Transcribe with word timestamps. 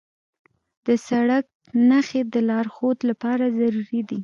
د 0.85 0.87
سړک 1.07 1.45
نښې 1.89 2.21
د 2.33 2.35
لارښود 2.49 2.99
لپاره 3.09 3.45
ضروري 3.59 4.01
دي. 4.09 4.19